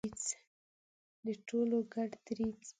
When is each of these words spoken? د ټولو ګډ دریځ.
د 1.25 1.27
ټولو 1.47 1.77
ګډ 1.93 2.11
دریځ. 2.25 2.67